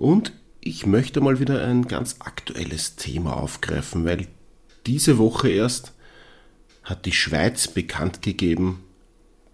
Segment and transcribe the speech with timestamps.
[0.00, 4.26] und ich möchte mal wieder ein ganz aktuelles Thema aufgreifen, weil
[4.86, 5.92] diese Woche erst
[6.82, 8.82] hat die Schweiz bekannt gegeben,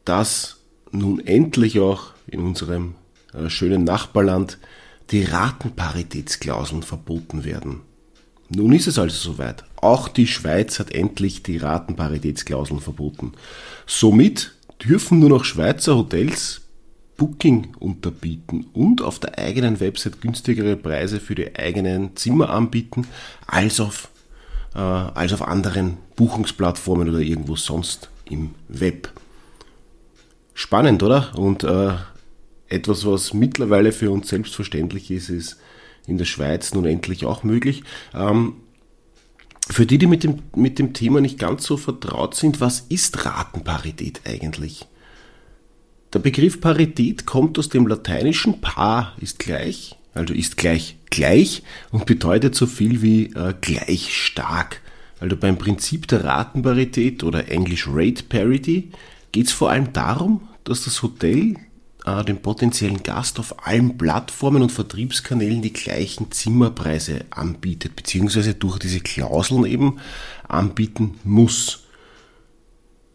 [0.04, 0.58] dass
[0.92, 2.94] nun endlich auch in unserem
[3.34, 4.58] äh, schönen Nachbarland
[5.10, 7.82] die Ratenparitätsklauseln verboten werden.
[8.48, 9.64] Nun ist es also soweit.
[9.76, 13.32] Auch die Schweiz hat endlich die Ratenparitätsklauseln verboten.
[13.86, 16.65] Somit dürfen nur noch Schweizer Hotels
[17.16, 23.06] Booking unterbieten und auf der eigenen Website günstigere Preise für die eigenen Zimmer anbieten,
[23.46, 24.08] als auf,
[24.74, 29.10] äh, als auf anderen Buchungsplattformen oder irgendwo sonst im Web.
[30.54, 31.36] Spannend, oder?
[31.38, 31.94] Und äh,
[32.68, 35.56] etwas, was mittlerweile für uns selbstverständlich ist, ist
[36.06, 37.82] in der Schweiz nun endlich auch möglich.
[38.14, 38.54] Ähm,
[39.68, 43.24] für die, die mit dem, mit dem Thema nicht ganz so vertraut sind, was ist
[43.24, 44.86] Ratenparität eigentlich?
[46.16, 52.06] Der Begriff Parität kommt aus dem lateinischen par ist gleich, also ist gleich gleich und
[52.06, 54.80] bedeutet so viel wie äh, gleich stark.
[55.20, 58.92] Also beim Prinzip der Ratenparität oder englisch Rate Parity
[59.30, 61.56] geht es vor allem darum, dass das Hotel
[62.06, 68.78] äh, dem potenziellen Gast auf allen Plattformen und Vertriebskanälen die gleichen Zimmerpreise anbietet, beziehungsweise durch
[68.78, 69.98] diese Klauseln eben
[70.48, 71.85] anbieten muss.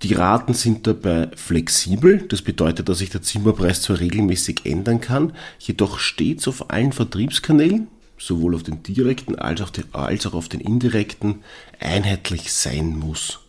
[0.03, 5.33] Die Raten sind dabei flexibel, das bedeutet, dass sich der Zimmerpreis zwar regelmäßig ändern kann,
[5.59, 10.59] jedoch stets auf allen Vertriebskanälen, sowohl auf den direkten als, den, als auch auf den
[10.59, 11.43] indirekten,
[11.79, 13.41] einheitlich sein muss.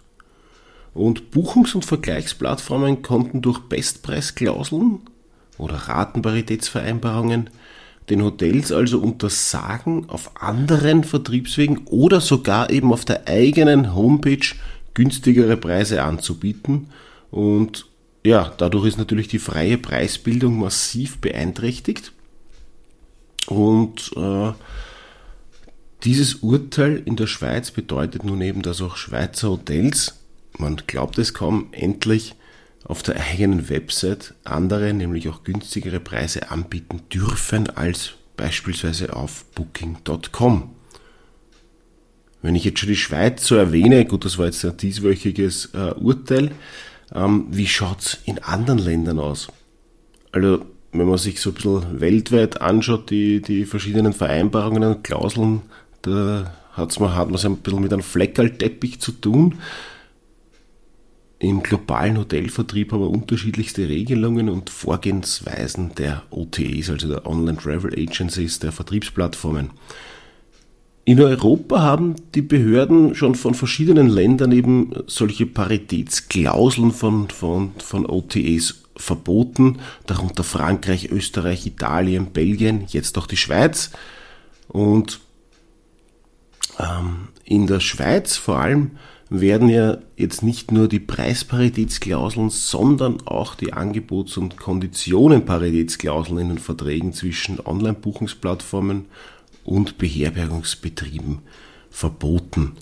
[0.92, 5.00] Und Buchungs- und Vergleichsplattformen konnten durch Bestpreisklauseln
[5.56, 7.48] oder Ratenparitätsvereinbarungen
[8.10, 14.54] den Hotels also untersagen, auf anderen Vertriebswegen oder sogar eben auf der eigenen Homepage
[14.94, 16.88] günstigere Preise anzubieten.
[17.30, 17.86] Und
[18.24, 22.12] ja, dadurch ist natürlich die freie Preisbildung massiv beeinträchtigt.
[23.46, 24.52] Und äh,
[26.04, 30.20] dieses Urteil in der Schweiz bedeutet nun eben, dass auch Schweizer Hotels,
[30.58, 32.34] man glaubt es kaum, endlich
[32.84, 40.70] auf der eigenen Website andere, nämlich auch günstigere Preise anbieten dürfen als beispielsweise auf booking.com.
[42.42, 45.92] Wenn ich jetzt schon die Schweiz so erwähne, gut, das war jetzt ein dieswöchiges äh,
[45.94, 46.50] Urteil,
[47.14, 49.48] ähm, wie schaut's in anderen Ländern aus?
[50.32, 55.62] Also, wenn man sich so ein bisschen weltweit anschaut, die, die verschiedenen Vereinbarungen und Klauseln,
[56.02, 59.58] da hat's man, hat man es ein bisschen mit einem Fleckerlteppich zu tun.
[61.38, 67.92] Im globalen Hotelvertrieb haben wir unterschiedlichste Regelungen und Vorgehensweisen der OTAs, also der Online Travel
[67.92, 69.70] Agencies, der Vertriebsplattformen.
[71.04, 78.06] In Europa haben die Behörden schon von verschiedenen Ländern eben solche Paritätsklauseln von, von, von
[78.06, 83.90] OTAs verboten, darunter Frankreich, Österreich, Italien, Belgien, jetzt auch die Schweiz.
[84.68, 85.20] Und
[86.78, 88.92] ähm, in der Schweiz vor allem
[89.28, 96.58] werden ja jetzt nicht nur die Preisparitätsklauseln, sondern auch die Angebots- und Konditionenparitätsklauseln in den
[96.58, 99.06] Verträgen zwischen Online-Buchungsplattformen
[99.64, 101.40] und Beherbergungsbetrieben
[101.90, 102.72] verboten.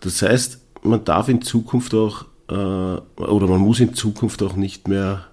[0.00, 4.88] Das heißt, man darf in Zukunft auch äh, oder man muss in Zukunft auch nicht
[4.88, 5.26] mehr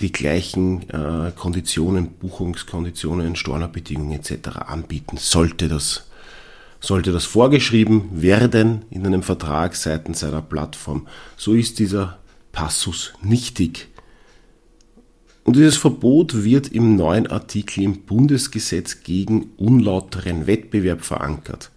[0.00, 4.48] die gleichen äh, Konditionen, Buchungskonditionen, Stornerbedingungen etc.
[4.66, 6.08] anbieten, sollte das,
[6.80, 11.06] sollte das vorgeschrieben werden in einem Vertrag seitens einer Plattform.
[11.36, 12.18] So ist dieser
[12.52, 13.88] Passus nichtig.
[15.46, 21.70] Und dieses Verbot wird im neuen Artikel im Bundesgesetz gegen unlauteren Wettbewerb verankert.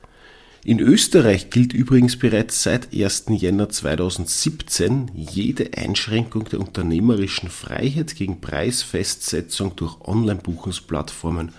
[0.66, 3.26] In Österreich gilt übrigens bereits seit 1.
[3.30, 11.52] Jänner 2017 jede Einschränkung der unternehmerischen Freiheit gegen Preisfestsetzung durch Online-Buchungsplattformen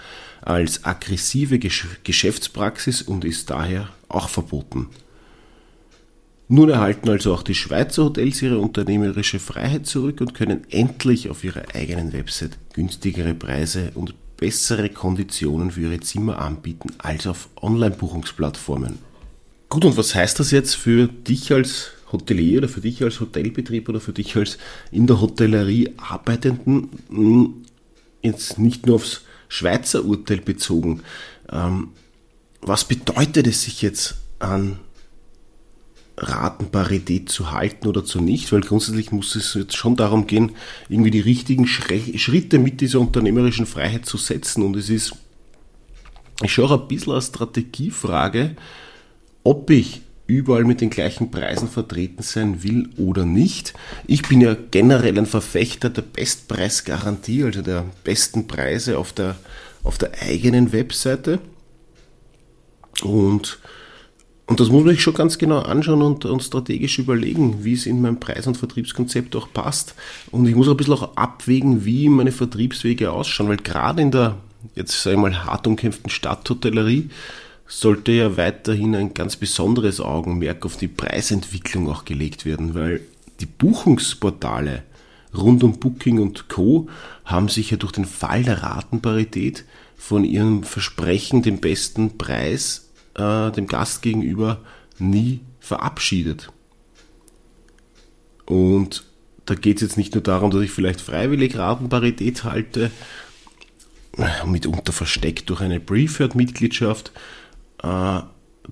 [0.42, 4.88] als aggressive Geschäftspraxis und ist daher auch verboten.
[6.52, 11.44] Nun erhalten also auch die Schweizer Hotels ihre unternehmerische Freiheit zurück und können endlich auf
[11.44, 18.98] ihrer eigenen Website günstigere Preise und bessere Konditionen für ihre Zimmer anbieten als auf Online-Buchungsplattformen.
[19.68, 23.88] Gut, und was heißt das jetzt für dich als Hotelier oder für dich als Hotelbetrieb
[23.88, 24.58] oder für dich als
[24.90, 26.88] in der Hotellerie Arbeitenden?
[27.10, 27.54] Hm,
[28.22, 31.02] jetzt nicht nur aufs Schweizer Urteil bezogen.
[31.52, 31.90] Ähm,
[32.60, 34.80] was bedeutet es sich jetzt an
[36.20, 40.52] Ratenparität zu halten oder zu nicht, weil grundsätzlich muss es jetzt schon darum gehen,
[40.88, 44.62] irgendwie die richtigen Schritte mit dieser unternehmerischen Freiheit zu setzen.
[44.62, 45.14] Und es ist
[46.44, 48.56] schon ein bisschen eine Strategiefrage,
[49.44, 53.74] ob ich überall mit den gleichen Preisen vertreten sein will oder nicht.
[54.06, 59.36] Ich bin ja generell ein Verfechter der Bestpreisgarantie, also der besten Preise auf der,
[59.82, 61.40] auf der eigenen Webseite.
[63.02, 63.58] Und
[64.50, 67.86] und das muss man sich schon ganz genau anschauen und, und, strategisch überlegen, wie es
[67.86, 69.94] in mein Preis- und Vertriebskonzept auch passt.
[70.32, 74.10] Und ich muss auch ein bisschen auch abwägen, wie meine Vertriebswege ausschauen, weil gerade in
[74.10, 74.38] der,
[74.74, 77.10] jetzt sage ich mal, hart umkämpften Stadthotellerie
[77.68, 83.02] sollte ja weiterhin ein ganz besonderes Augenmerk auf die Preisentwicklung auch gelegt werden, weil
[83.38, 84.82] die Buchungsportale
[85.32, 86.88] rund um Booking und Co.
[87.24, 89.64] haben sich ja durch den Fall der Ratenparität
[89.96, 94.60] von ihrem Versprechen, den besten Preis äh, dem Gast gegenüber
[94.98, 96.50] nie verabschiedet.
[98.46, 99.04] Und
[99.46, 102.90] da geht es jetzt nicht nur darum, dass ich vielleicht freiwillig Ratenparität halte,
[104.46, 107.12] mitunter versteckt durch eine Preferred-Mitgliedschaft.
[107.82, 108.20] Äh,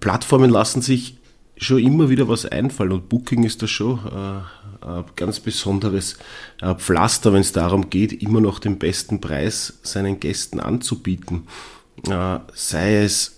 [0.01, 1.17] Plattformen lassen sich
[1.57, 6.19] schon immer wieder was einfallen und Booking ist da schon äh, ein ganz besonderes
[6.61, 11.49] äh, Pflaster, wenn es darum geht, immer noch den besten Preis seinen Gästen anzubieten.
[12.09, 13.38] Äh, sei es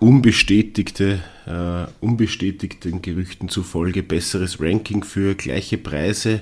[0.00, 6.40] unbestätigte, äh, unbestätigten Gerüchten zufolge besseres Ranking für gleiche Preise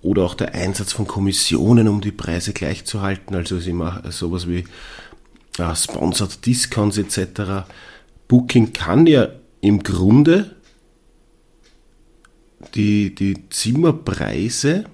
[0.00, 4.02] oder auch der Einsatz von Kommissionen, um die Preise gleich zu halten, also ist immer
[4.10, 4.64] sowas wie
[5.58, 7.66] äh, Sponsored Discounts etc.
[8.28, 9.28] Booking kann ja
[9.60, 10.54] im Grunde
[12.74, 14.84] die, die Zimmerpreise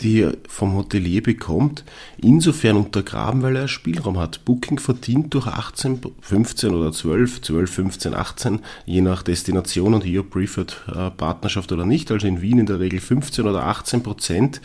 [0.00, 1.84] die er vom Hotelier bekommt,
[2.18, 4.44] insofern untergraben, weil er Spielraum hat.
[4.44, 10.22] Booking verdient durch 18, 15 oder 12, 12, 15, 18, je nach Destination und hier
[10.22, 14.60] Preferred äh, Partnerschaft oder nicht, also in Wien in der Regel 15 oder 18 Prozent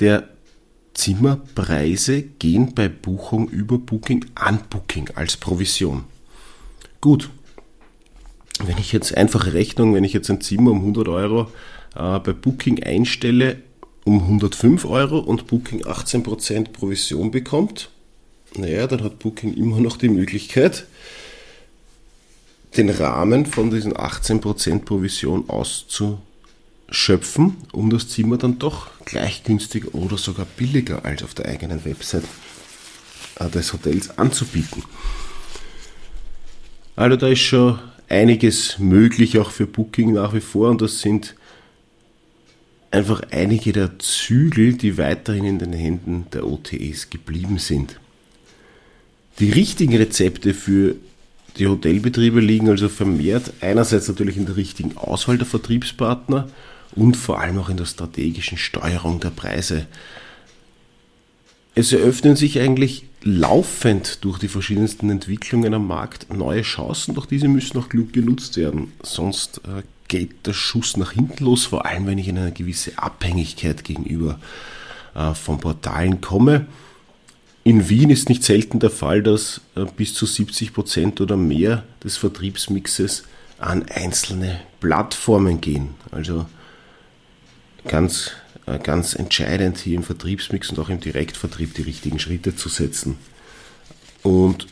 [0.00, 0.28] der
[0.94, 6.04] Zimmerpreise gehen bei Buchung über Booking an Booking als Provision.
[7.00, 7.30] Gut,
[8.64, 11.50] wenn ich jetzt einfache Rechnung, wenn ich jetzt ein Zimmer um 100 Euro
[11.94, 13.62] äh, bei Booking einstelle,
[14.04, 17.90] um 105 Euro und Booking 18% Provision bekommt,
[18.56, 20.86] naja, dann hat Booking immer noch die Möglichkeit,
[22.76, 30.18] den Rahmen von diesen 18% Provision auszuschöpfen, um das Zimmer dann doch gleich günstig oder
[30.18, 32.24] sogar billiger als auf der eigenen Website
[33.38, 34.82] äh, des Hotels anzubieten.
[36.96, 41.34] Also da ist schon einiges möglich auch für Booking nach wie vor und das sind
[42.90, 48.00] einfach einige der Zügel, die weiterhin in den Händen der OTEs geblieben sind.
[49.38, 50.96] Die richtigen Rezepte für
[51.56, 56.48] die Hotelbetriebe liegen also vermehrt einerseits natürlich in der richtigen Auswahl der Vertriebspartner
[56.94, 59.86] und vor allem auch in der strategischen Steuerung der Preise.
[61.74, 67.48] Es eröffnen sich eigentlich laufend durch die verschiedensten Entwicklungen am Markt neue Chancen, doch diese
[67.48, 68.92] müssen auch klug genutzt werden.
[69.02, 72.98] Sonst äh, geht der Schuss nach hinten los, vor allem wenn ich in eine gewisse
[72.98, 74.38] Abhängigkeit gegenüber
[75.14, 76.66] äh, von Portalen komme.
[77.62, 81.84] In Wien ist nicht selten der Fall, dass äh, bis zu 70 Prozent oder mehr
[82.02, 83.22] des Vertriebsmixes
[83.58, 85.90] an einzelne Plattformen gehen.
[86.10, 86.46] Also
[87.86, 88.32] ganz,
[88.66, 93.16] äh, ganz entscheidend hier im Vertriebsmix und auch im Direktvertrieb die richtigen Schritte zu setzen.
[94.24, 94.66] Und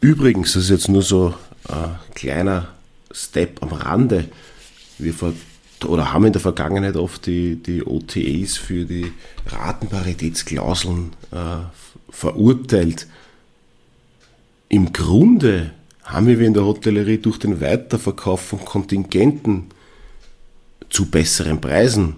[0.00, 1.34] übrigens, das ist jetzt nur so
[1.66, 2.68] ein kleiner
[3.10, 4.28] Step am Rande,
[4.98, 5.32] wir ver
[5.86, 9.12] oder haben in der Vergangenheit oft die, die OTAs für die
[9.46, 11.36] Ratenparitätsklauseln äh,
[12.08, 13.06] verurteilt.
[14.68, 15.72] Im Grunde
[16.02, 19.66] haben wir in der Hotellerie durch den Weiterverkauf von Kontingenten
[20.90, 22.16] zu besseren Preisen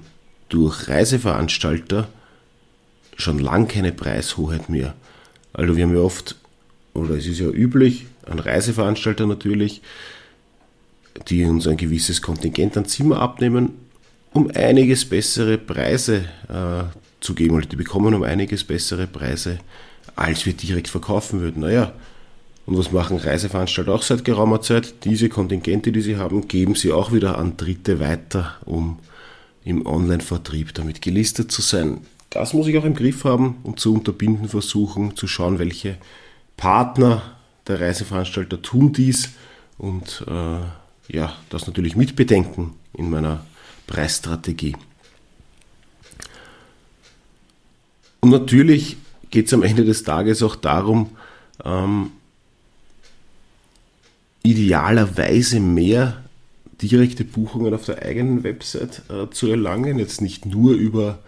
[0.48, 2.08] durch Reiseveranstalter
[3.16, 4.94] schon lang keine Preishoheit mehr.
[5.52, 6.36] Also wir haben ja oft,
[6.94, 9.82] oder es ist ja üblich, ein Reiseveranstalter natürlich,
[11.28, 13.70] die uns ein gewisses Kontingent an Zimmer abnehmen,
[14.32, 16.84] um einiges bessere Preise äh,
[17.20, 17.56] zu geben.
[17.56, 19.58] Oder die bekommen um einiges bessere Preise,
[20.14, 21.60] als wir direkt verkaufen würden.
[21.62, 21.92] Naja,
[22.66, 25.04] und was machen Reiseveranstalter auch seit geraumer Zeit?
[25.04, 28.98] Diese Kontingente, die sie haben, geben sie auch wieder an Dritte weiter, um
[29.64, 32.00] im Online-Vertrieb damit gelistet zu sein.
[32.30, 35.96] Das muss ich auch im Griff haben und zu unterbinden versuchen, zu schauen, welche
[36.56, 37.22] Partner
[37.68, 39.30] der Reiseveranstalter tun dies
[39.78, 40.58] und äh,
[41.08, 43.44] ja, das natürlich mitbedenken in meiner
[43.86, 44.76] Preisstrategie.
[48.20, 48.96] Und natürlich
[49.30, 51.10] geht es am Ende des Tages auch darum,
[51.64, 52.10] ähm,
[54.42, 56.24] idealerweise mehr
[56.82, 59.98] direkte Buchungen auf der eigenen Website äh, zu erlangen.
[59.98, 61.20] Jetzt nicht nur über,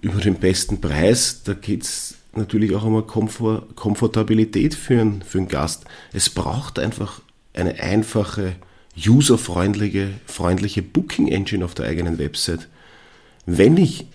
[0.00, 5.38] über den besten Preis, da geht es natürlich auch um Komfort, Komfortabilität für einen, für
[5.38, 5.84] einen Gast.
[6.12, 7.20] Es braucht einfach
[7.54, 8.56] eine einfache,
[8.96, 12.68] userfreundliche freundliche Booking Engine auf der eigenen Website.
[13.46, 14.06] Wenn ich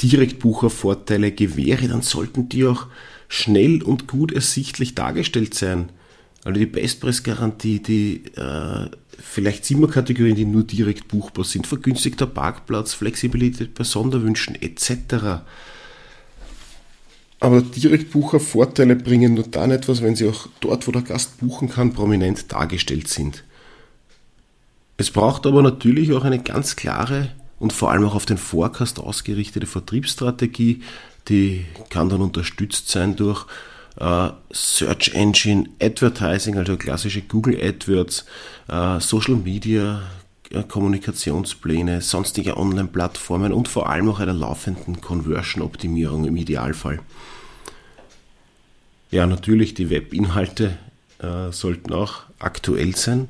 [0.00, 2.86] Direktbuchervorteile gewähre, dann sollten die auch
[3.28, 5.90] schnell und gut ersichtlich dargestellt sein.
[6.44, 13.74] Also die Bestpreisgarantie, die äh, vielleicht Zimmerkategorien, die nur direkt buchbar sind, vergünstigter Parkplatz, Flexibilität
[13.74, 15.42] bei Sonderwünschen etc.
[17.40, 21.92] Aber Direktbucher-Vorteile bringen nur dann etwas, wenn sie auch dort, wo der Gast buchen kann,
[21.92, 23.44] prominent dargestellt sind.
[25.02, 29.00] Es braucht aber natürlich auch eine ganz klare und vor allem auch auf den Forecast
[29.00, 30.84] ausgerichtete Vertriebsstrategie,
[31.26, 33.44] die kann dann unterstützt sein durch
[33.98, 38.26] äh, Search Engine Advertising, also klassische Google AdWords,
[38.68, 40.02] äh, Social Media,
[40.50, 47.00] äh, Kommunikationspläne, sonstige Online-Plattformen und vor allem auch einer laufenden Conversion-Optimierung im Idealfall.
[49.10, 50.78] Ja, natürlich, die Webinhalte
[51.50, 53.28] sollten auch aktuell sein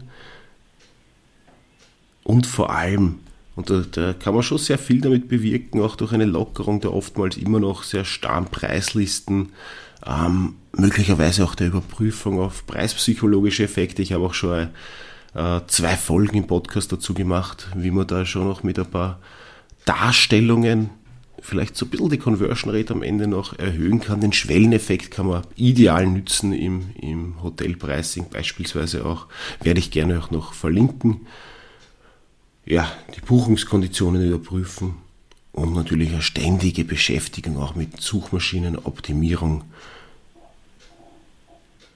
[2.25, 3.19] und vor allem
[3.55, 6.95] und da, da, kann man schon sehr viel damit bewirken, auch durch eine Lockerung der
[6.95, 9.51] oftmals immer noch sehr starren Preislisten,
[10.07, 14.01] ähm, möglicherweise auch der Überprüfung auf preispsychologische Effekte.
[14.01, 14.69] Ich habe auch schon
[15.35, 19.19] äh, zwei Folgen im Podcast dazu gemacht, wie man da schon noch mit ein paar
[19.85, 20.91] Darstellungen
[21.45, 24.21] vielleicht so ein bisschen die Conversion Rate am Ende noch erhöhen kann.
[24.21, 29.27] Den Schwelleneffekt kann man ideal nützen im, im Hotelpricing beispielsweise auch.
[29.61, 31.23] Werde ich gerne auch noch verlinken
[32.65, 34.95] ja, die Buchungskonditionen überprüfen
[35.53, 39.65] und natürlich eine ständige Beschäftigung auch mit Suchmaschinenoptimierung.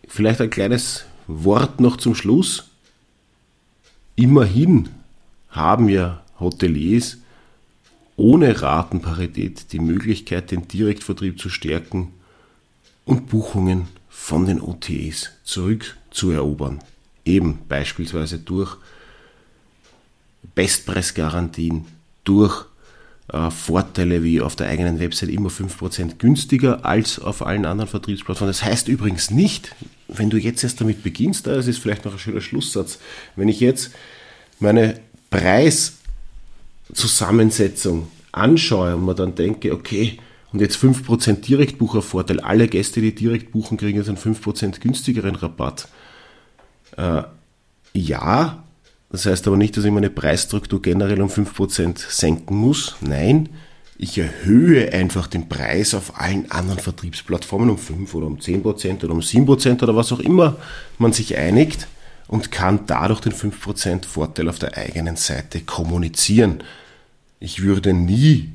[0.09, 2.69] Vielleicht ein kleines Wort noch zum Schluss.
[4.15, 4.89] Immerhin
[5.51, 7.19] haben ja Hoteliers
[8.17, 12.13] ohne Ratenparität die Möglichkeit, den Direktvertrieb zu stärken
[13.05, 16.81] und Buchungen von den OTAs zurückzuerobern.
[17.25, 18.77] Eben beispielsweise durch
[20.57, 21.85] Bestpreisgarantien
[22.25, 22.65] durch
[23.33, 28.53] äh, Vorteile wie auf der eigenen Website immer 5% günstiger als auf allen anderen Vertriebsplattformen.
[28.53, 29.77] Das heißt übrigens nicht,
[30.09, 32.99] wenn du jetzt erst damit beginnst, das ist vielleicht noch ein schöner Schlusssatz,
[33.37, 33.93] wenn ich jetzt
[34.59, 34.99] meine
[35.31, 40.19] Preiszusammensetzung anschaue und mir dann denke, okay,
[40.53, 45.89] und jetzt 5% Direktbuchervorteil, alle Gäste, die direkt buchen, kriegen jetzt einen 5% günstigeren Rabatt.
[46.97, 47.25] Äh,
[47.93, 48.65] ja,
[49.17, 52.97] das heißt aber nicht, dass ich meine Preisstruktur generell um 5% senken muss.
[53.01, 53.49] Nein,
[53.97, 59.15] ich erhöhe einfach den Preis auf allen anderen Vertriebsplattformen um 5 oder um 10% oder
[59.15, 60.59] um 7% oder was auch immer
[60.99, 61.89] man sich einigt
[62.29, 66.63] und kann dadurch den 5% Vorteil auf der eigenen Seite kommunizieren.
[67.41, 68.51] Ich würde nie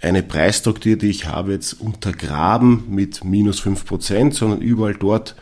[0.00, 5.36] eine Preisstruktur, die ich habe, jetzt untergraben mit minus 5%, sondern überall dort,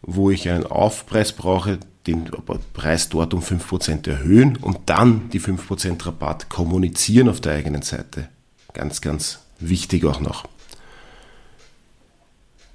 [0.00, 2.30] wo ich einen Aufpreis brauche, den
[2.72, 8.28] Preis dort um 5% erhöhen und dann die 5% Rabatt kommunizieren auf der eigenen Seite.
[8.72, 10.48] Ganz, ganz wichtig auch noch.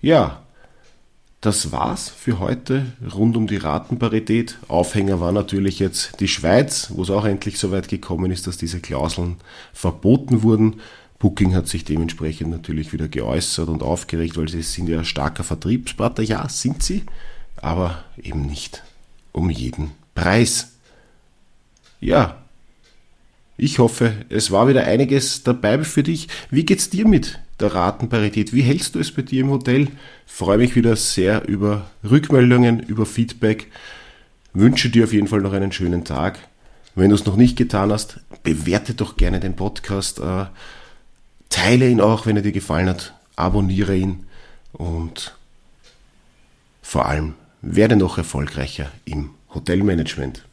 [0.02, 0.44] Ja,
[1.42, 4.58] das war's für heute rund um die Ratenparität.
[4.68, 8.58] Aufhänger war natürlich jetzt die Schweiz, wo es auch endlich so weit gekommen ist, dass
[8.58, 9.38] diese Klauseln
[9.74, 10.82] verboten wurden.
[11.20, 16.24] Booking hat sich dementsprechend natürlich wieder geäußert und aufgeregt, weil sie sind ja starker Vertriebspartner.
[16.24, 17.04] Ja, sind sie,
[17.58, 18.84] aber eben nicht
[19.36, 20.72] um jeden Preis.
[22.00, 22.38] Ja,
[23.58, 26.28] ich hoffe, es war wieder einiges dabei für dich.
[26.50, 28.54] Wie geht's dir mit der Ratenparität?
[28.54, 29.90] Wie hältst du es bei dir im Hotel?
[30.26, 33.68] Freue mich wieder sehr über Rückmeldungen, über Feedback.
[34.54, 36.40] Wünsche dir auf jeden Fall noch einen schönen Tag.
[36.96, 40.20] Wenn du es noch nicht getan hast, bewerte doch gerne den Podcast.
[40.20, 40.46] Äh,
[41.50, 43.14] teile ihn auch, wenn er dir gefallen hat.
[43.36, 44.28] Abonniere ihn
[44.72, 45.36] und
[46.82, 47.34] vor allem
[47.66, 50.46] werde noch erfolgreicher im Hotelmanagement.